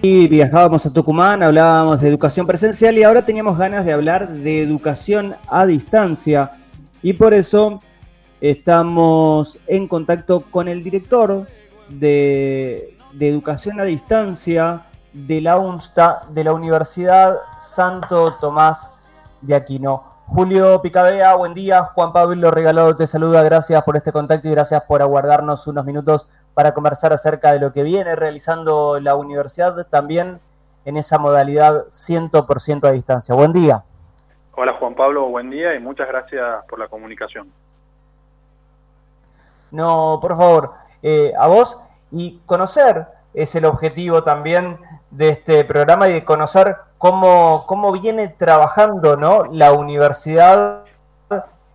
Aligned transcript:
Y 0.00 0.28
viajábamos 0.28 0.86
a 0.86 0.92
Tucumán, 0.92 1.42
hablábamos 1.42 2.00
de 2.00 2.08
educación 2.08 2.46
presencial 2.46 2.96
y 2.96 3.02
ahora 3.02 3.26
teníamos 3.26 3.58
ganas 3.58 3.84
de 3.84 3.92
hablar 3.92 4.28
de 4.28 4.62
educación 4.62 5.34
a 5.48 5.66
distancia. 5.66 6.52
Y 7.02 7.14
por 7.14 7.34
eso 7.34 7.82
estamos 8.40 9.58
en 9.66 9.88
contacto 9.88 10.42
con 10.52 10.68
el 10.68 10.84
director 10.84 11.48
de, 11.88 12.96
educación 13.18 13.80
a 13.80 13.84
distancia 13.84 14.86
de 15.12 15.40
la 15.40 15.58
UNSTA, 15.58 16.20
de 16.30 16.44
la 16.44 16.52
Universidad 16.52 17.36
Santo 17.58 18.34
Tomás 18.34 18.92
de 19.40 19.56
Aquino. 19.56 20.17
Julio 20.30 20.82
Picabea, 20.82 21.34
buen 21.36 21.54
día. 21.54 21.84
Juan 21.84 22.12
Pablo 22.12 22.50
Regalado 22.50 22.94
te 22.94 23.06
saluda. 23.06 23.42
Gracias 23.42 23.82
por 23.82 23.96
este 23.96 24.12
contacto 24.12 24.46
y 24.46 24.50
gracias 24.50 24.82
por 24.82 25.00
aguardarnos 25.00 25.66
unos 25.66 25.86
minutos 25.86 26.28
para 26.52 26.74
conversar 26.74 27.14
acerca 27.14 27.52
de 27.52 27.60
lo 27.60 27.72
que 27.72 27.82
viene 27.82 28.14
realizando 28.14 29.00
la 29.00 29.16
universidad 29.16 29.86
también 29.88 30.38
en 30.84 30.98
esa 30.98 31.18
modalidad 31.18 31.86
100% 31.86 32.86
a 32.86 32.92
distancia. 32.92 33.34
Buen 33.34 33.54
día. 33.54 33.82
Hola 34.54 34.74
Juan 34.74 34.94
Pablo, 34.94 35.28
buen 35.28 35.48
día 35.48 35.74
y 35.74 35.80
muchas 35.80 36.06
gracias 36.06 36.62
por 36.68 36.78
la 36.78 36.88
comunicación. 36.88 37.50
No, 39.70 40.18
por 40.20 40.36
favor, 40.36 40.74
eh, 41.02 41.32
a 41.38 41.46
vos 41.46 41.80
y 42.12 42.38
conocer 42.44 43.06
es 43.32 43.54
el 43.54 43.64
objetivo 43.64 44.22
también 44.22 44.78
de 45.10 45.30
este 45.30 45.64
programa 45.64 46.08
y 46.08 46.12
de 46.14 46.24
conocer 46.24 46.76
cómo, 46.98 47.64
cómo 47.66 47.92
viene 47.92 48.28
trabajando 48.28 49.16
¿no? 49.16 49.44
la 49.44 49.72
universidad 49.72 50.84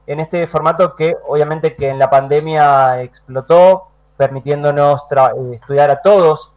en 0.05 0.19
este 0.19 0.45
formato 0.47 0.95
que 0.95 1.15
obviamente 1.27 1.75
que 1.75 1.89
en 1.89 1.97
la 1.97 2.09
pandemia 2.09 3.01
explotó, 3.01 3.87
permitiéndonos 4.17 5.05
eh, 5.09 5.55
estudiar 5.55 5.89
a 5.89 6.01
todos 6.01 6.51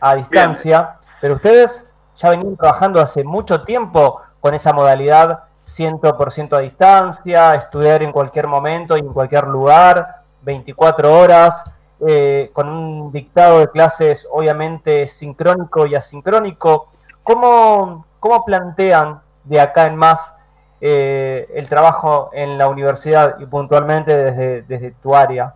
a 0.00 0.14
distancia, 0.14 0.96
pero 1.20 1.34
ustedes 1.34 1.86
ya 2.16 2.30
venían 2.30 2.56
trabajando 2.56 3.00
hace 3.00 3.24
mucho 3.24 3.62
tiempo 3.62 4.20
con 4.40 4.54
esa 4.54 4.72
modalidad 4.72 5.44
100% 5.64 6.56
a 6.56 6.60
distancia, 6.60 7.54
estudiar 7.54 8.02
en 8.02 8.12
cualquier 8.12 8.46
momento 8.46 8.96
y 8.96 9.00
en 9.00 9.12
cualquier 9.12 9.46
lugar, 9.48 10.22
24 10.42 11.18
horas, 11.18 11.64
eh, 12.06 12.50
con 12.52 12.68
un 12.68 13.12
dictado 13.12 13.60
de 13.60 13.70
clases 13.70 14.26
obviamente 14.30 15.08
sincrónico 15.08 15.86
y 15.86 15.94
asincrónico. 15.94 16.90
¿Cómo, 17.22 18.06
cómo 18.20 18.44
plantean 18.44 19.20
de 19.44 19.60
acá 19.60 19.86
en 19.86 19.96
más 19.96 20.34
eh, 20.80 21.48
el 21.54 21.68
trabajo 21.68 22.30
en 22.32 22.58
la 22.58 22.68
universidad 22.68 23.38
y 23.40 23.46
puntualmente 23.46 24.16
desde, 24.16 24.62
desde 24.62 24.90
tu 25.02 25.14
área? 25.14 25.54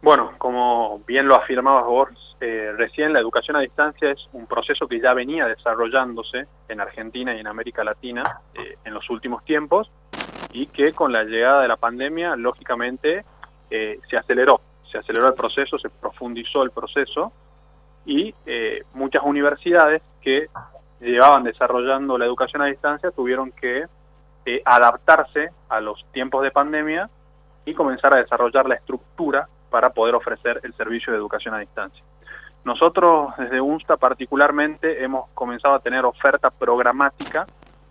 Bueno, 0.00 0.32
como 0.38 1.00
bien 1.06 1.26
lo 1.26 1.34
afirmabas 1.34 1.84
vos 1.84 2.28
eh, 2.40 2.72
recién, 2.76 3.12
la 3.12 3.18
educación 3.18 3.56
a 3.56 3.60
distancia 3.60 4.12
es 4.12 4.28
un 4.32 4.46
proceso 4.46 4.86
que 4.86 5.00
ya 5.00 5.12
venía 5.12 5.46
desarrollándose 5.46 6.46
en 6.68 6.80
Argentina 6.80 7.34
y 7.34 7.40
en 7.40 7.48
América 7.48 7.82
Latina 7.82 8.40
eh, 8.54 8.76
en 8.84 8.94
los 8.94 9.10
últimos 9.10 9.44
tiempos 9.44 9.90
y 10.52 10.66
que 10.66 10.92
con 10.92 11.12
la 11.12 11.24
llegada 11.24 11.62
de 11.62 11.68
la 11.68 11.76
pandemia, 11.76 12.36
lógicamente, 12.36 13.24
eh, 13.70 13.98
se 14.08 14.16
aceleró. 14.16 14.60
Se 14.90 14.98
aceleró 14.98 15.28
el 15.28 15.34
proceso, 15.34 15.78
se 15.78 15.90
profundizó 15.90 16.62
el 16.62 16.70
proceso 16.70 17.32
y 18.06 18.34
muchas 18.94 19.22
universidades 19.22 20.02
que 20.20 20.48
llevaban 21.00 21.44
desarrollando 21.44 22.16
la 22.18 22.24
educación 22.24 22.62
a 22.62 22.66
distancia 22.66 23.10
tuvieron 23.10 23.52
que 23.52 23.84
adaptarse 24.64 25.50
a 25.68 25.80
los 25.80 26.04
tiempos 26.12 26.42
de 26.42 26.50
pandemia 26.50 27.10
y 27.66 27.74
comenzar 27.74 28.14
a 28.14 28.16
desarrollar 28.18 28.66
la 28.66 28.76
estructura 28.76 29.46
para 29.68 29.90
poder 29.90 30.14
ofrecer 30.14 30.60
el 30.62 30.72
servicio 30.74 31.12
de 31.12 31.18
educación 31.18 31.54
a 31.54 31.58
distancia. 31.58 32.02
Nosotros 32.64 33.34
desde 33.36 33.60
UNSTA 33.60 33.98
particularmente 33.98 35.04
hemos 35.04 35.28
comenzado 35.34 35.74
a 35.74 35.80
tener 35.80 36.04
oferta 36.06 36.50
programática 36.50 37.46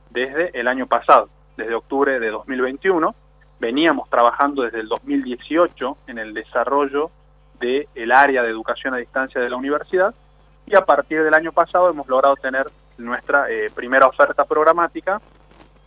desde 0.09 0.59
el 0.59 0.67
año 0.67 0.87
pasado, 0.87 1.29
desde 1.55 1.75
octubre 1.75 2.19
de 2.19 2.29
2021. 2.31 3.13
Veníamos 3.59 4.09
trabajando 4.09 4.63
desde 4.63 4.79
el 4.79 4.87
2018 4.87 5.97
en 6.07 6.19
el 6.19 6.33
desarrollo 6.33 7.11
del 7.59 8.11
área 8.11 8.43
de 8.43 8.49
educación 8.49 8.93
a 8.93 8.97
distancia 8.97 9.41
de 9.41 9.49
la 9.49 9.55
universidad 9.55 10.13
y 10.67 10.75
a 10.75 10.85
partir 10.85 11.23
del 11.23 11.33
año 11.33 11.51
pasado 11.51 11.89
hemos 11.89 12.07
logrado 12.07 12.35
tener 12.35 12.69
nuestra 12.97 13.49
eh, 13.49 13.71
primera 13.73 14.07
oferta 14.07 14.45
programática 14.45 15.21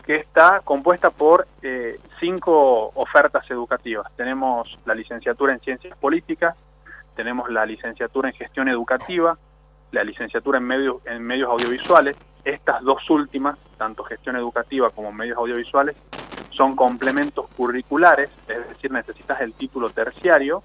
que 0.04 0.16
está 0.16 0.60
compuesta 0.64 1.10
por 1.10 1.46
eh, 1.62 2.00
cinco 2.18 2.90
ofertas 2.94 3.48
educativas. 3.50 4.10
Tenemos 4.16 4.78
la 4.84 4.94
licenciatura 4.94 5.52
en 5.52 5.60
Ciencias 5.60 5.96
Políticas, 5.98 6.56
tenemos 7.14 7.50
la 7.50 7.66
licenciatura 7.66 8.30
en 8.30 8.34
Gestión 8.34 8.68
Educativa, 8.68 9.36
la 9.92 10.02
licenciatura 10.02 10.58
en 10.58 10.64
medios, 10.64 10.96
en 11.04 11.22
medios 11.22 11.48
audiovisuales. 11.50 12.16
Estas 12.44 12.82
dos 12.82 13.08
últimas, 13.10 13.58
tanto 13.76 14.02
gestión 14.04 14.36
educativa 14.36 14.90
como 14.90 15.12
medios 15.12 15.36
audiovisuales, 15.36 15.94
son 16.50 16.76
complementos 16.76 17.46
curriculares, 17.56 18.30
es 18.48 18.68
decir, 18.68 18.90
necesitas 18.90 19.40
el 19.40 19.54
título 19.54 19.90
terciario. 19.90 20.62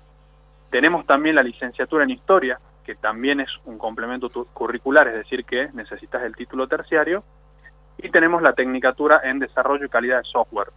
Tenemos 0.70 1.06
también 1.06 1.36
la 1.36 1.44
licenciatura 1.44 2.04
en 2.04 2.10
Historia, 2.10 2.60
que 2.84 2.96
también 2.96 3.40
es 3.40 3.50
un 3.66 3.78
complemento 3.78 4.30
curricular, 4.54 5.08
es 5.08 5.16
decir, 5.16 5.46
que 5.46 5.70
necesitas 5.74 6.24
el 6.24 6.36
título 6.36 6.68
terciario 6.68 7.24
y 7.98 8.10
tenemos 8.10 8.42
la 8.42 8.54
Tecnicatura 8.54 9.22
en 9.24 9.40
Desarrollo 9.40 9.86
y 9.86 9.90
Calidad 9.90 10.18
de 10.18 10.26
Software. 10.26 10.72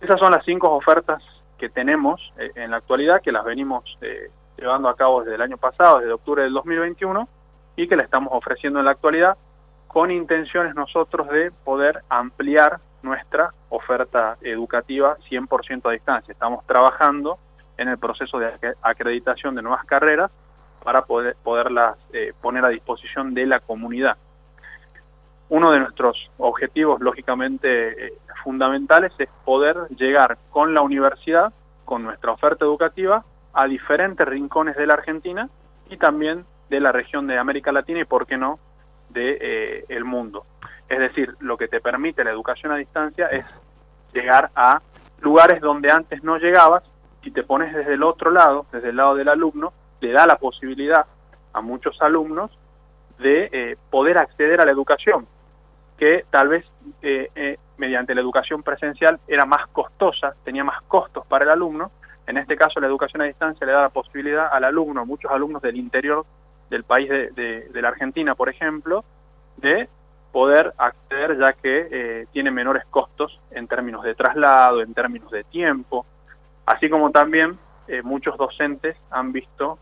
Esas 0.00 0.18
son 0.18 0.32
las 0.32 0.44
cinco 0.44 0.70
ofertas 0.70 1.22
que 1.58 1.68
tenemos 1.68 2.32
eh, 2.38 2.52
en 2.54 2.70
la 2.70 2.78
actualidad, 2.78 3.20
que 3.20 3.32
las 3.32 3.44
venimos 3.44 3.98
eh, 4.00 4.30
llevando 4.56 4.88
a 4.88 4.96
cabo 4.96 5.22
desde 5.22 5.34
el 5.34 5.42
año 5.42 5.56
pasado, 5.56 5.98
desde 5.98 6.12
octubre 6.12 6.42
del 6.42 6.52
2021, 6.54 7.28
y 7.76 7.86
que 7.86 7.96
la 7.96 8.02
estamos 8.02 8.30
ofreciendo 8.32 8.78
en 8.78 8.86
la 8.86 8.92
actualidad 8.92 9.36
con 9.86 10.10
intenciones 10.10 10.74
nosotros 10.74 11.28
de 11.28 11.50
poder 11.50 12.02
ampliar 12.08 12.80
nuestra 13.02 13.52
oferta 13.68 14.36
educativa 14.42 15.16
100% 15.30 15.88
a 15.88 15.92
distancia. 15.92 16.32
Estamos 16.32 16.66
trabajando 16.66 17.38
en 17.76 17.88
el 17.88 17.98
proceso 17.98 18.38
de 18.38 18.52
acreditación 18.82 19.54
de 19.54 19.62
nuevas 19.62 19.84
carreras 19.84 20.30
para 20.84 21.04
poder, 21.04 21.36
poderlas 21.42 21.96
eh, 22.12 22.32
poner 22.40 22.64
a 22.64 22.68
disposición 22.68 23.34
de 23.34 23.46
la 23.46 23.60
comunidad 23.60 24.16
uno 25.50 25.72
de 25.72 25.80
nuestros 25.80 26.30
objetivos, 26.38 27.00
lógicamente, 27.00 28.06
eh, 28.06 28.12
fundamentales 28.42 29.12
es 29.18 29.28
poder 29.44 29.76
llegar 29.96 30.38
con 30.50 30.72
la 30.72 30.80
universidad, 30.80 31.52
con 31.84 32.04
nuestra 32.04 32.32
oferta 32.32 32.64
educativa, 32.64 33.24
a 33.52 33.66
diferentes 33.66 34.26
rincones 34.26 34.76
de 34.76 34.86
la 34.86 34.94
Argentina 34.94 35.50
y 35.90 35.96
también 35.96 36.44
de 36.70 36.80
la 36.80 36.92
región 36.92 37.26
de 37.26 37.36
América 37.36 37.72
Latina 37.72 38.00
y, 38.00 38.04
por 38.04 38.26
qué 38.26 38.38
no, 38.38 38.60
del 39.08 39.38
de, 39.40 39.86
eh, 39.88 40.04
mundo. 40.04 40.46
Es 40.90 40.98
decir, 40.98 41.34
lo 41.38 41.56
que 41.56 41.68
te 41.68 41.80
permite 41.80 42.24
la 42.24 42.30
educación 42.30 42.72
a 42.72 42.76
distancia 42.76 43.28
es 43.28 43.46
llegar 44.12 44.50
a 44.56 44.82
lugares 45.20 45.60
donde 45.60 45.90
antes 45.90 46.22
no 46.24 46.36
llegabas 46.36 46.82
y 47.22 47.30
te 47.30 47.44
pones 47.44 47.72
desde 47.72 47.94
el 47.94 48.02
otro 48.02 48.30
lado, 48.30 48.66
desde 48.72 48.90
el 48.90 48.96
lado 48.96 49.14
del 49.14 49.28
alumno, 49.28 49.72
le 50.00 50.10
da 50.10 50.26
la 50.26 50.36
posibilidad 50.36 51.06
a 51.52 51.60
muchos 51.60 52.02
alumnos 52.02 52.50
de 53.18 53.48
eh, 53.52 53.76
poder 53.90 54.18
acceder 54.18 54.60
a 54.60 54.64
la 54.64 54.72
educación, 54.72 55.28
que 55.96 56.24
tal 56.28 56.48
vez 56.48 56.66
eh, 57.02 57.30
eh, 57.36 57.58
mediante 57.76 58.14
la 58.14 58.20
educación 58.20 58.64
presencial 58.64 59.20
era 59.28 59.46
más 59.46 59.68
costosa, 59.68 60.34
tenía 60.44 60.64
más 60.64 60.82
costos 60.82 61.24
para 61.26 61.44
el 61.44 61.50
alumno. 61.50 61.92
En 62.26 62.36
este 62.36 62.56
caso 62.56 62.80
la 62.80 62.88
educación 62.88 63.22
a 63.22 63.26
distancia 63.26 63.64
le 63.64 63.72
da 63.72 63.82
la 63.82 63.88
posibilidad 63.90 64.48
al 64.50 64.64
alumno, 64.64 65.06
muchos 65.06 65.30
alumnos 65.30 65.62
del 65.62 65.76
interior 65.76 66.26
del 66.68 66.82
país 66.82 67.08
de, 67.08 67.68
la 67.74 67.88
Argentina, 67.88 68.34
por 68.34 68.48
ejemplo, 68.48 69.04
de 69.56 69.88
poder 70.32 70.72
acceder 70.78 71.38
ya 71.38 71.52
que 71.52 71.88
eh, 71.90 72.26
tiene 72.32 72.50
menores 72.50 72.84
costos 72.90 73.40
en 73.50 73.66
términos 73.66 74.02
de 74.02 74.14
traslado, 74.14 74.80
en 74.80 74.94
términos 74.94 75.30
de 75.30 75.44
tiempo, 75.44 76.06
así 76.66 76.88
como 76.88 77.10
también 77.10 77.58
muchos 78.04 78.36
docentes 78.36 78.96
han 79.10 79.32
visto 79.32 79.76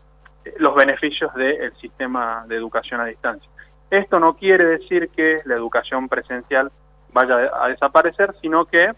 los 0.57 0.73
beneficios 0.73 1.31
del 1.35 1.75
sistema 1.75 2.43
de 2.47 2.55
educación 2.55 3.01
a 3.01 3.05
distancia. 3.05 3.47
Esto 3.89 4.19
no 4.19 4.35
quiere 4.35 4.65
decir 4.65 5.09
que 5.09 5.41
la 5.45 5.55
educación 5.55 6.07
presencial 6.09 6.71
vaya 7.11 7.51
a 7.53 7.67
desaparecer, 7.69 8.35
sino 8.41 8.65
que 8.65 8.93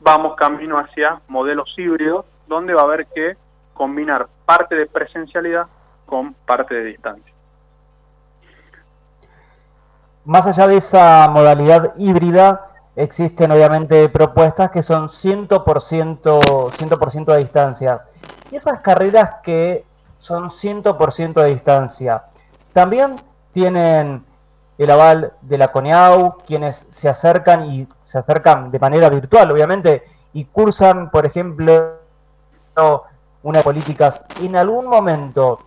vamos 0.00 0.34
camino 0.36 0.78
hacia 0.78 1.20
modelos 1.28 1.72
híbridos 1.76 2.24
donde 2.46 2.74
va 2.74 2.82
a 2.82 2.84
haber 2.84 3.06
que 3.06 3.36
combinar 3.74 4.28
parte 4.44 4.74
de 4.74 4.86
presencialidad 4.86 5.66
con 6.06 6.34
parte 6.34 6.74
de 6.74 6.84
distancia. 6.84 7.31
Más 10.24 10.46
allá 10.46 10.68
de 10.68 10.76
esa 10.76 11.26
modalidad 11.28 11.94
híbrida, 11.96 12.68
existen 12.94 13.50
obviamente 13.50 14.08
propuestas 14.08 14.70
que 14.70 14.80
son 14.80 15.08
100%, 15.08 16.70
100 16.70 17.30
a 17.30 17.36
distancia. 17.36 18.04
Y 18.48 18.56
esas 18.56 18.78
carreras 18.80 19.36
que 19.42 19.84
son 20.20 20.50
100% 20.50 21.40
a 21.40 21.44
distancia, 21.46 22.22
también 22.72 23.16
tienen 23.52 24.24
el 24.78 24.90
aval 24.90 25.32
de 25.40 25.58
la 25.58 25.68
CONEAU, 25.68 26.38
quienes 26.46 26.86
se 26.88 27.08
acercan 27.08 27.64
y 27.72 27.88
se 28.04 28.18
acercan 28.18 28.70
de 28.70 28.78
manera 28.78 29.08
virtual, 29.08 29.50
obviamente, 29.50 30.04
y 30.34 30.44
cursan, 30.44 31.10
por 31.10 31.26
ejemplo, 31.26 31.96
unas 33.42 33.64
políticas, 33.64 34.22
en 34.40 34.54
algún 34.54 34.86
momento 34.86 35.58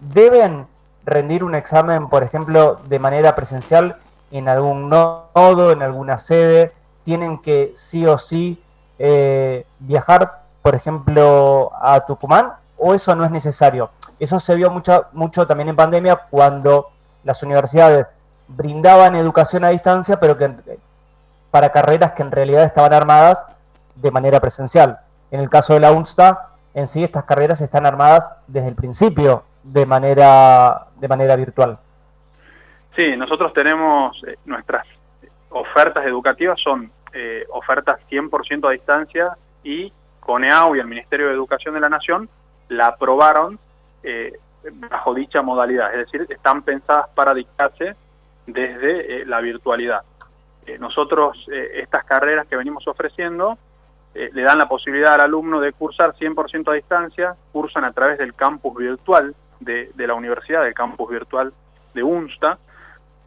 deben 0.00 0.66
rendir 1.04 1.44
un 1.44 1.54
examen, 1.54 2.08
por 2.08 2.22
ejemplo, 2.22 2.80
de 2.88 2.98
manera 2.98 3.34
presencial 3.34 3.96
en 4.30 4.48
algún 4.48 4.88
nodo, 4.88 5.72
en 5.72 5.82
alguna 5.82 6.18
sede, 6.18 6.72
tienen 7.04 7.38
que 7.38 7.72
sí 7.74 8.06
o 8.06 8.18
sí 8.18 8.62
eh, 8.98 9.64
viajar, 9.78 10.42
por 10.62 10.74
ejemplo, 10.74 11.72
a 11.80 12.04
Tucumán, 12.04 12.52
o 12.76 12.94
eso 12.94 13.14
no 13.14 13.24
es 13.24 13.30
necesario. 13.30 13.90
Eso 14.20 14.38
se 14.38 14.54
vio 14.54 14.70
mucho, 14.70 15.06
mucho 15.12 15.46
también 15.46 15.70
en 15.70 15.76
pandemia 15.76 16.16
cuando 16.30 16.88
las 17.24 17.42
universidades 17.42 18.08
brindaban 18.48 19.16
educación 19.16 19.64
a 19.64 19.68
distancia, 19.68 20.18
pero 20.20 20.36
que 20.36 20.78
para 21.50 21.70
carreras 21.70 22.12
que 22.12 22.22
en 22.22 22.30
realidad 22.30 22.64
estaban 22.64 22.92
armadas 22.92 23.46
de 23.94 24.10
manera 24.10 24.40
presencial. 24.40 24.98
En 25.30 25.40
el 25.40 25.50
caso 25.50 25.74
de 25.74 25.80
la 25.80 25.92
UNSTA, 25.92 26.48
en 26.74 26.86
sí 26.86 27.02
estas 27.02 27.24
carreras 27.24 27.60
están 27.60 27.86
armadas 27.86 28.32
desde 28.46 28.68
el 28.68 28.74
principio 28.74 29.44
de 29.72 29.86
manera, 29.86 30.86
de 30.96 31.08
manera 31.08 31.36
virtual. 31.36 31.78
Sí, 32.96 33.16
nosotros 33.16 33.52
tenemos 33.52 34.20
eh, 34.26 34.36
nuestras 34.44 34.86
ofertas 35.50 36.04
educativas, 36.06 36.60
son 36.60 36.90
eh, 37.12 37.44
ofertas 37.50 38.00
100% 38.10 38.68
a 38.68 38.72
distancia 38.72 39.36
y 39.62 39.92
CONEAU 40.20 40.76
y 40.76 40.80
el 40.80 40.86
Ministerio 40.86 41.28
de 41.28 41.34
Educación 41.34 41.74
de 41.74 41.80
la 41.80 41.88
Nación 41.88 42.28
la 42.68 42.88
aprobaron 42.88 43.58
eh, 44.02 44.32
bajo 44.90 45.14
dicha 45.14 45.42
modalidad, 45.42 45.92
es 45.94 46.10
decir, 46.10 46.26
están 46.28 46.62
pensadas 46.62 47.08
para 47.14 47.34
dictarse 47.34 47.94
desde 48.46 49.24
la 49.26 49.40
virtualidad. 49.40 50.02
nosotros 50.80 51.46
estas 51.48 52.04
carreras 52.04 52.46
que 52.46 52.56
venimos 52.56 52.86
ofreciendo 52.88 53.58
le 54.14 54.42
dan 54.42 54.58
la 54.58 54.68
posibilidad 54.68 55.14
al 55.14 55.20
alumno 55.20 55.60
de 55.60 55.72
cursar 55.72 56.14
100% 56.14 56.70
a 56.70 56.74
distancia, 56.74 57.36
cursan 57.52 57.84
a 57.84 57.92
través 57.92 58.18
del 58.18 58.34
campus 58.34 58.74
virtual 58.74 59.34
de, 59.60 59.92
la 59.96 60.14
universidad, 60.14 60.64
del 60.64 60.74
campus 60.74 61.10
virtual 61.10 61.52
de 61.94 62.02
UNSTA, 62.02 62.58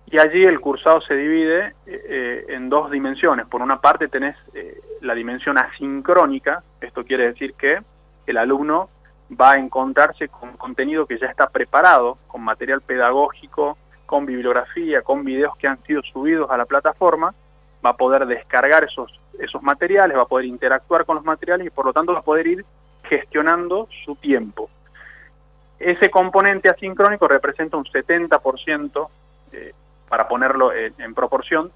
y 0.07 0.18
allí 0.18 0.44
el 0.44 0.60
cursado 0.60 1.01
se 1.01 1.16
divide 1.16 1.68
eh, 1.68 1.74
eh, 1.86 2.45
en 2.50 2.69
dos 2.69 2.92
dimensiones. 2.92 3.45
Por 3.48 3.62
una 3.62 3.80
parte 3.80 4.07
tenés 4.07 4.36
eh, 4.54 4.81
la 5.01 5.13
dimensión 5.13 5.57
asincrónica, 5.57 6.63
esto 6.81 7.06
quiere 7.06 7.28
decir 7.28 7.54
que 7.54 7.80
el 8.25 8.38
alumno 8.38 8.89
va 9.39 9.51
a 9.51 9.57
encontrarse 9.57 10.28
con 10.28 10.57
contenido 10.57 11.06
que 11.06 11.18
ya 11.18 11.28
está 11.28 11.50
preparado, 11.50 12.18
con 12.28 12.42
material 12.42 12.81
pedagógico, 12.81 13.77
con 14.06 14.25
bibliografía, 14.25 15.01
con 15.01 15.24
videos 15.24 15.56
que 15.56 15.68
han 15.68 15.81
sido 15.84 16.01
subidos 16.04 16.51
a 16.51 16.57
la 16.57 16.66
plataforma, 16.66 17.34
va 17.84 17.92
a 17.92 17.98
poder 17.98 18.25
descargar 18.25 18.84
esos, 18.84 19.19
esos 19.39 19.63
materiales, 19.63 20.18
va 20.18 20.24
a 20.24 20.27
poder 20.27 20.45
interactuar 20.45 21.06
con 21.06 21.16
los 21.16 21.24
materiales 21.24 21.68
y 21.68 21.69
por 21.69 21.86
lo 21.86 21.94
tanto 21.94 22.13
va 22.13 22.19
a 22.19 22.24
poder 22.24 22.48
ir 22.48 22.66
gestionando 23.04 23.88
su 24.06 24.16
tiempo. 24.16 24.69
Ese 25.81 26.12
componente 26.12 26.69
asincrónico 26.69 27.28
representa 27.28 27.75
un 27.75 27.86
70%, 27.86 29.10
eh, 29.51 29.74
para 30.07 30.28
ponerlo 30.28 30.72
en, 30.74 31.13
proporción, 31.16 31.72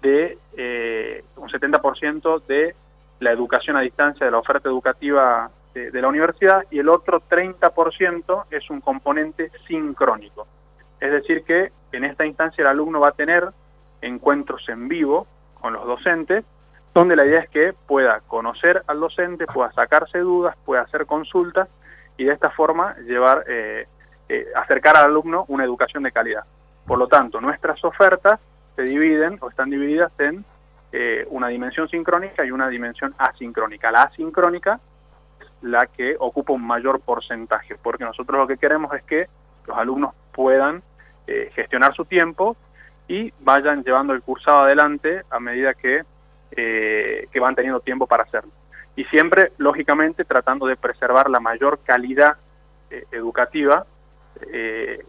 de 0.00 0.38
eh, 0.56 1.24
un 1.36 1.48
70% 1.48 2.44
de 2.46 2.76
la 3.18 3.32
educación 3.32 3.76
a 3.76 3.80
distancia 3.80 4.24
de 4.24 4.32
la 4.32 4.38
oferta 4.38 4.68
educativa 4.68 5.50
de, 5.74 5.90
de, 5.90 6.00
la 6.00 6.08
universidad 6.08 6.64
y 6.70 6.78
el 6.78 6.88
otro 6.88 7.22
30% 7.28 8.44
es 8.50 8.70
un 8.70 8.80
componente 8.80 9.50
sincrónico. 9.66 10.46
Es 11.00 11.10
decir 11.10 11.42
que 11.42 11.72
en 11.92 12.04
esta 12.04 12.24
instancia 12.26 12.62
el 12.62 12.68
alumno 12.68 13.00
va 13.00 13.08
a 13.08 13.12
tener 13.12 13.48
encuentros 14.00 14.68
en 14.68 14.86
vivo 14.88 15.26
con 15.60 15.72
los 15.72 15.84
docentes, 15.86 16.44
donde 16.94 17.16
la 17.16 17.26
idea 17.26 17.40
es 17.40 17.48
que 17.48 17.72
pueda 17.72 18.20
conocer 18.20 18.82
al 18.86 19.00
docente, 19.00 19.46
pueda 19.46 19.72
sacarse 19.72 20.18
dudas, 20.18 20.56
pueda 20.64 20.82
hacer 20.82 21.06
consultas 21.06 21.68
y 22.20 22.24
de 22.24 22.34
esta 22.34 22.50
forma 22.50 22.94
llevar, 22.98 23.44
eh, 23.48 23.86
eh, 24.28 24.46
acercar 24.54 24.94
al 24.94 25.06
alumno 25.06 25.46
una 25.48 25.64
educación 25.64 26.02
de 26.02 26.12
calidad. 26.12 26.44
Por 26.86 26.98
lo 26.98 27.08
tanto, 27.08 27.40
nuestras 27.40 27.82
ofertas 27.82 28.38
se 28.76 28.82
dividen 28.82 29.38
o 29.40 29.48
están 29.48 29.70
divididas 29.70 30.12
en 30.18 30.44
eh, 30.92 31.26
una 31.30 31.48
dimensión 31.48 31.88
sincrónica 31.88 32.44
y 32.44 32.50
una 32.50 32.68
dimensión 32.68 33.14
asincrónica. 33.16 33.90
La 33.90 34.02
asincrónica 34.02 34.80
es 35.40 35.46
la 35.62 35.86
que 35.86 36.14
ocupa 36.18 36.52
un 36.52 36.66
mayor 36.66 37.00
porcentaje, 37.00 37.76
porque 37.82 38.04
nosotros 38.04 38.38
lo 38.38 38.46
que 38.46 38.58
queremos 38.58 38.92
es 38.92 39.02
que 39.04 39.26
los 39.66 39.78
alumnos 39.78 40.14
puedan 40.32 40.82
gestionar 41.54 41.94
su 41.94 42.04
tiempo 42.06 42.56
y 43.06 43.32
vayan 43.38 43.84
llevando 43.84 44.12
el 44.12 44.20
cursado 44.20 44.64
adelante 44.64 45.22
a 45.30 45.38
medida 45.38 45.74
que, 45.74 46.02
que 46.50 47.40
van 47.40 47.54
teniendo 47.54 47.78
tiempo 47.78 48.08
para 48.08 48.24
hacerlo 48.24 48.50
y 48.96 49.04
siempre, 49.04 49.52
lógicamente, 49.58 50.24
tratando 50.24 50.66
de 50.66 50.76
preservar 50.76 51.30
la 51.30 51.40
mayor 51.40 51.80
calidad 51.84 52.36
eh, 52.90 53.04
educativa, 53.12 53.86
eh, 54.52 55.04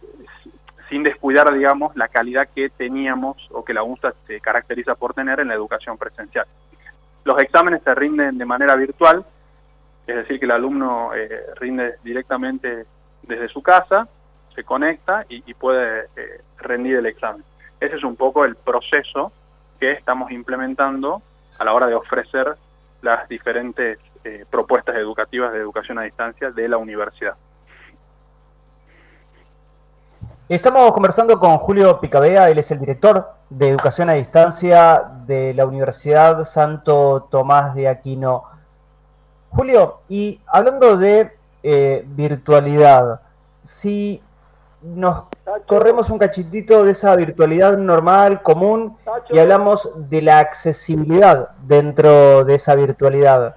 sin 0.90 1.04
descuidar, 1.04 1.52
digamos, 1.54 1.96
la 1.96 2.08
calidad 2.08 2.50
que 2.54 2.70
teníamos 2.70 3.48
o 3.52 3.64
que 3.64 3.74
la 3.74 3.84
UNSA 3.84 4.14
se 4.28 4.40
caracteriza 4.40 4.96
por 4.96 5.14
tener 5.14 5.40
en 5.40 5.48
la 5.48 5.56
educación 5.56 5.98
presencial. 5.98 6.46
Los 7.24 7.40
exámenes 7.42 7.82
se 7.84 7.96
rinden 7.96 8.38
de 8.38 8.46
manera 8.46 8.76
virtual, 8.76 9.26
es 10.06 10.16
decir, 10.16 10.40
que 10.40 10.46
el 10.46 10.52
alumno 10.52 11.14
eh, 11.16 11.46
rinde 11.56 11.96
directamente 12.04 12.86
desde 13.24 13.48
su 13.48 13.62
casa, 13.62 14.08
se 14.54 14.64
conecta 14.64 15.26
y, 15.30 15.44
y 15.50 15.54
puede 15.54 16.08
rendir 16.58 16.98
el 16.98 17.06
examen. 17.06 17.44
Ese 17.80 17.96
es 17.96 18.04
un 18.04 18.18
poco 18.18 18.44
el 18.44 18.56
proceso 18.56 19.32
que 19.80 19.92
estamos 19.92 20.32
implementando 20.32 21.22
a 21.58 21.64
la 21.64 21.74
hora 21.74 21.88
de 21.88 21.96
ofrecer 21.96 22.56
las 23.02 23.28
diferentes 23.28 24.00
eh, 24.24 24.46
propuestas 24.50 24.96
educativas 24.96 25.52
de 25.52 25.60
educación 25.60 26.00
a 26.00 26.04
distancia 26.04 26.52
de 26.52 26.68
la 26.68 26.78
universidad. 26.78 27.36
Estamos 30.48 30.92
conversando 30.92 31.40
con 31.40 31.58
Julio 31.60 32.00
Picabea, 32.02 32.50
él 32.50 32.60
es 32.60 32.70
el 32.72 32.80
director 32.80 33.36
de 33.50 33.70
Educación 33.70 34.10
a 34.10 34.14
Distancia 34.14 35.02
de 35.26 35.54
la 35.54 35.66
Universidad 35.66 36.44
Santo 36.44 37.30
Tomás 37.32 37.74
de 37.74 37.88
Aquino. 37.88 38.44
Julio, 39.50 40.02
y 40.10 40.42
hablando 40.48 40.98
de 40.98 41.32
eh, 41.64 42.04
virtualidad, 42.06 43.22
si 43.64 44.22
nos 44.82 45.24
corremos 45.66 46.10
un 46.10 46.18
cachitito 46.18 46.84
de 46.84 46.92
esa 46.92 47.16
virtualidad 47.16 47.78
normal, 47.78 48.42
común, 48.42 48.98
y 49.30 49.40
hablamos 49.40 49.90
de 49.96 50.22
la 50.22 50.40
accesibilidad 50.40 51.50
dentro 51.64 52.44
de 52.46 52.56
esa 52.56 52.76
virtualidad. 52.76 53.56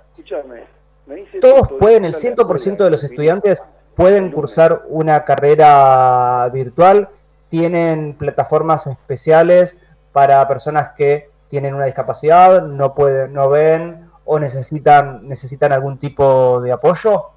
Todos 1.41 1.73
pueden, 1.79 2.05
el 2.05 2.15
100% 2.15 2.77
de 2.79 2.91
los 2.91 3.05
estudiantes 3.05 3.63
pueden 3.95 4.33
cursar 4.33 4.83
una 4.89 5.25
carrera 5.25 6.49
virtual, 6.53 7.09
tienen 7.49 8.15
plataformas 8.15 8.87
especiales 8.87 9.79
para 10.13 10.47
personas 10.49 10.93
que 10.97 11.31
tienen 11.49 11.75
una 11.75 11.85
discapacidad, 11.85 12.63
no 12.63 12.95
pueden, 12.95 13.33
no 13.33 13.49
ven 13.49 14.11
o 14.25 14.39
necesitan, 14.39 15.29
necesitan 15.29 15.73
algún 15.73 15.99
tipo 15.99 16.61
de 16.61 16.73
apoyo. 16.73 17.34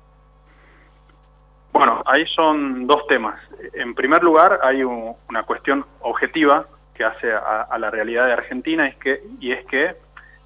Bueno, 1.78 2.02
ahí 2.08 2.26
son 2.26 2.88
dos 2.88 3.06
temas. 3.06 3.40
En 3.74 3.94
primer 3.94 4.24
lugar, 4.24 4.62
hay 4.64 4.84
una 4.84 5.44
cuestión 5.44 5.86
objetiva 6.02 6.66
que 6.96 7.04
hace 7.04 7.32
a, 7.32 7.78
la 7.78 7.92
realidad 7.92 8.26
de 8.26 8.34
Argentina 8.34 8.88
es 8.88 8.96
que, 8.96 9.22
y 9.40 9.52
es 9.52 9.64
que 9.68 9.96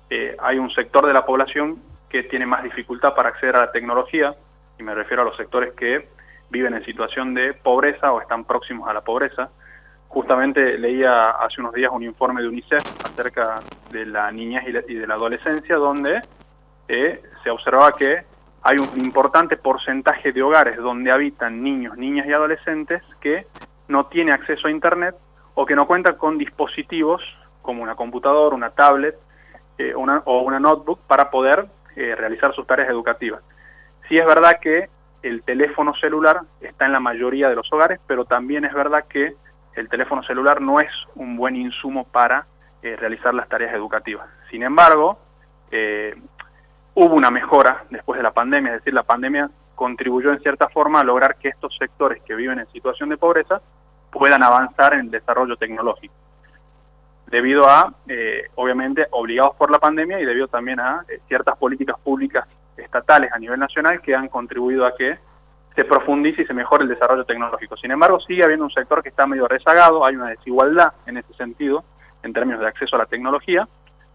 eh, 0.09 0.35
hay 0.41 0.59
un 0.59 0.69
sector 0.71 1.05
de 1.05 1.13
la 1.13 1.25
población 1.25 1.81
que 2.09 2.23
tiene 2.23 2.45
más 2.45 2.63
dificultad 2.63 3.15
para 3.15 3.29
acceder 3.29 3.55
a 3.55 3.61
la 3.61 3.71
tecnología, 3.71 4.35
y 4.77 4.83
me 4.83 4.93
refiero 4.93 5.21
a 5.21 5.25
los 5.25 5.37
sectores 5.37 5.71
que 5.71 6.09
viven 6.49 6.73
en 6.73 6.83
situación 6.83 7.33
de 7.33 7.53
pobreza 7.53 8.11
o 8.11 8.19
están 8.19 8.43
próximos 8.43 8.89
a 8.89 8.93
la 8.93 8.99
pobreza. 8.99 9.51
Justamente 10.09 10.77
leía 10.77 11.29
hace 11.29 11.61
unos 11.61 11.73
días 11.73 11.91
un 11.93 12.03
informe 12.03 12.41
de 12.41 12.49
UNICEF 12.49 12.83
acerca 13.05 13.61
de 13.89 14.05
la 14.05 14.29
niñez 14.33 14.63
y, 14.67 14.95
de 14.95 15.07
la 15.07 15.13
adolescencia, 15.13 15.77
donde 15.77 16.19
eh, 16.89 17.23
se 17.41 17.49
observaba 17.49 17.95
que 17.95 18.25
hay 18.63 18.77
un 18.77 18.99
importante 18.99 19.57
porcentaje 19.57 20.31
de 20.31 20.43
hogares 20.43 20.77
donde 20.77 21.11
habitan 21.11 21.63
niños, 21.63 21.97
niñas 21.97 22.27
y 22.27 22.33
adolescentes 22.33 23.01
que 23.19 23.47
no 23.87 24.05
tiene 24.05 24.31
acceso 24.31 24.67
a 24.67 24.71
Internet 24.71 25.15
o 25.55 25.65
que 25.65 25.75
no 25.75 25.87
cuentan 25.87 26.15
con 26.15 26.37
dispositivos 26.37 27.21
como 27.61 27.83
una 27.83 27.95
computadora, 27.95 28.55
una 28.55 28.69
tablet 28.69 29.17
eh, 29.77 29.93
o 29.95 30.41
una 30.41 30.59
notebook 30.59 30.99
para 31.07 31.31
poder 31.31 31.67
eh, 31.95 32.15
realizar 32.15 32.53
sus 32.53 32.67
tareas 32.67 32.89
educativas. 32.89 33.41
Sí 34.07 34.17
es 34.17 34.25
verdad 34.25 34.59
que 34.61 34.89
el 35.23 35.43
teléfono 35.43 35.93
celular 35.95 36.41
está 36.61 36.85
en 36.85 36.93
la 36.93 36.99
mayoría 36.99 37.49
de 37.49 37.55
los 37.55 37.71
hogares, 37.71 37.99
pero 38.07 38.25
también 38.25 38.65
es 38.65 38.73
verdad 38.73 39.05
que 39.07 39.35
el 39.75 39.89
teléfono 39.89 40.23
celular 40.23 40.61
no 40.61 40.79
es 40.79 40.91
un 41.15 41.35
buen 41.35 41.55
insumo 41.55 42.05
para 42.05 42.45
eh, 42.81 42.95
realizar 42.95 43.33
las 43.33 43.47
tareas 43.47 43.73
educativas. 43.73 44.27
Sin 44.49 44.63
embargo, 44.63 45.19
hubo 46.93 47.15
una 47.15 47.31
mejora 47.31 47.85
después 47.89 48.17
de 48.17 48.23
la 48.23 48.31
pandemia, 48.31 48.73
es 48.73 48.79
decir, 48.79 48.93
la 48.93 49.03
pandemia 49.03 49.49
contribuyó 49.75 50.31
en 50.31 50.39
cierta 50.41 50.69
forma 50.69 50.99
a 50.99 51.03
lograr 51.03 51.37
que 51.37 51.49
estos 51.49 51.75
sectores 51.77 52.21
que 52.23 52.35
viven 52.35 52.59
en 52.59 52.67
situación 52.71 53.09
de 53.09 53.17
pobreza 53.17 53.61
puedan 54.11 54.43
avanzar 54.43 54.93
en 54.93 55.01
el 55.01 55.11
desarrollo 55.11 55.55
tecnológico. 55.55 56.13
Debido 57.27 57.67
a, 57.67 57.93
eh, 58.07 58.49
obviamente, 58.55 59.07
obligados 59.11 59.55
por 59.55 59.71
la 59.71 59.79
pandemia 59.79 60.19
y 60.19 60.25
debido 60.25 60.49
también 60.49 60.79
a 60.81 61.05
eh, 61.07 61.21
ciertas 61.27 61.57
políticas 61.57 61.97
públicas 62.03 62.45
estatales 62.75 63.31
a 63.31 63.39
nivel 63.39 63.59
nacional 63.59 64.01
que 64.01 64.13
han 64.13 64.27
contribuido 64.27 64.85
a 64.85 64.95
que 64.95 65.17
se 65.75 65.85
profundice 65.85 66.41
y 66.41 66.45
se 66.45 66.53
mejore 66.53 66.83
el 66.83 66.89
desarrollo 66.89 67.23
tecnológico. 67.23 67.77
Sin 67.77 67.91
embargo, 67.91 68.19
sigue 68.19 68.43
habiendo 68.43 68.65
un 68.65 68.71
sector 68.71 69.01
que 69.01 69.09
está 69.09 69.25
medio 69.25 69.47
rezagado, 69.47 70.05
hay 70.05 70.15
una 70.15 70.27
desigualdad 70.27 70.93
en 71.05 71.17
ese 71.17 71.33
sentido, 71.35 71.85
en 72.23 72.33
términos 72.33 72.59
de 72.59 72.67
acceso 72.67 72.97
a 72.97 72.99
la 72.99 73.05
tecnología, 73.05 73.67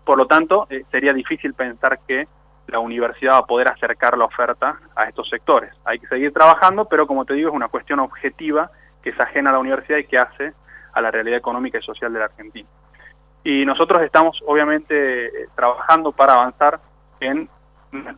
por 0.05 0.19
lo 0.19 0.27
tanto, 0.27 0.69
eh, 0.71 0.85
sería 0.93 1.13
difícil 1.13 1.55
pensar 1.55 1.99
que 2.07 2.29
la 2.69 2.79
universidad 2.79 3.35
va 3.35 3.39
a 3.39 3.47
poder 3.47 3.69
acercar 3.69 4.17
la 4.19 4.25
oferta 4.25 4.79
a 4.95 5.05
estos 5.05 5.29
sectores. 5.29 5.73
Hay 5.85 5.99
que 5.99 6.07
seguir 6.09 6.33
trabajando, 6.33 6.87
pero 6.87 7.07
como 7.07 7.25
te 7.25 7.35
digo, 7.35 7.51
es 7.51 7.55
una 7.55 7.69
cuestión 7.69 8.01
objetiva 8.01 8.71
que 9.03 9.11
es 9.11 9.21
ajena 9.21 9.51
a 9.51 9.53
la 9.55 9.59
universidad 9.61 9.99
y 9.99 10.05
que 10.05 10.19
hace 10.19 10.53
a 10.93 11.01
la 11.01 11.11
realidad 11.11 11.39
económica 11.39 11.79
y 11.79 11.83
social 11.83 12.13
de 12.13 12.19
la 12.19 12.25
Argentina. 12.27 12.69
Y 13.45 13.65
nosotros 13.65 14.03
estamos 14.03 14.43
obviamente 14.47 15.27
eh, 15.27 15.49
trabajando 15.55 16.11
para 16.11 16.35
avanzar 16.35 16.81
en, 17.21 17.49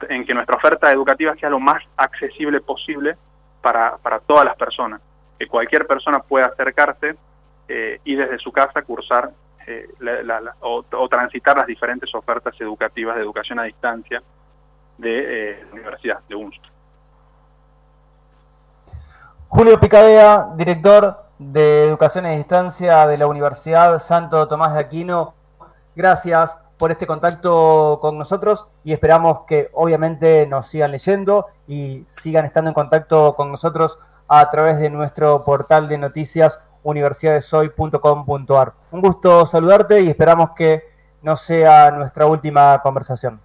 en, 0.08 0.24
que 0.24 0.32
nuestra 0.32 0.56
oferta 0.56 0.90
educativa 0.90 1.34
sea 1.36 1.50
lo 1.50 1.60
más 1.60 1.82
accesible 1.96 2.60
posible 2.60 3.16
para, 3.60 3.98
para 3.98 4.20
todas 4.20 4.44
las 4.44 4.56
personas, 4.56 5.02
que 5.38 5.46
cualquier 5.46 5.86
persona 5.86 6.20
pueda 6.20 6.46
acercarse 6.46 7.16
eh, 7.68 8.00
y 8.04 8.14
desde 8.14 8.38
su 8.38 8.50
casa 8.50 8.80
cursar 8.80 9.30
eh, 9.66 9.86
o, 10.60 11.08
transitar 11.10 11.58
las 11.58 11.66
diferentes 11.66 12.14
ofertas 12.14 12.58
educativas 12.58 13.16
de 13.16 13.22
educación 13.22 13.58
a 13.58 13.64
distancia 13.64 14.22
de 14.98 15.64
la 15.66 15.72
Universidad 15.72 16.20
de 16.28 16.34
UNST. 16.34 16.62
Julio 19.48 19.80
Picabea, 19.80 20.50
director 20.56 21.24
de 21.38 21.84
Educación 21.84 22.26
a 22.26 22.30
Distancia 22.30 23.06
de 23.06 23.16
la 23.16 23.26
Universidad 23.26 23.98
Santo 24.00 24.46
Tomás 24.46 24.74
de 24.74 24.80
Aquino. 24.80 25.34
Gracias 25.96 26.58
por 26.76 26.90
este 26.90 27.06
contacto 27.06 27.98
con 28.00 28.18
nosotros 28.18 28.66
y 28.84 28.92
esperamos 28.92 29.40
que 29.46 29.70
obviamente 29.72 30.46
nos 30.46 30.66
sigan 30.66 30.92
leyendo 30.92 31.46
y 31.66 32.04
sigan 32.06 32.44
estando 32.44 32.70
en 32.70 32.74
contacto 32.74 33.34
con 33.34 33.50
nosotros 33.50 33.98
a 34.28 34.50
través 34.50 34.78
de 34.78 34.90
nuestro 34.90 35.42
portal 35.44 35.88
de 35.88 35.98
noticias 35.98 36.60
universidadesoy.com.ar. 36.82 38.74
Un 38.90 39.00
gusto 39.00 39.46
saludarte 39.46 40.02
y 40.02 40.08
esperamos 40.08 40.50
que 40.50 40.84
no 41.22 41.36
sea 41.36 41.90
nuestra 41.90 42.26
última 42.26 42.80
conversación. 42.80 43.40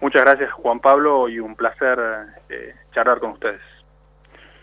Muchas 0.00 0.22
gracias 0.22 0.52
Juan 0.52 0.80
Pablo 0.80 1.28
y 1.28 1.38
un 1.38 1.54
placer 1.56 1.98
eh, 2.48 2.74
charlar 2.92 3.18
con 3.18 3.30
ustedes. 3.32 3.60